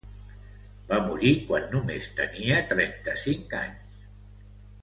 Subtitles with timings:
[0.91, 4.05] Va morir quan només tenia trenta-cinc anys.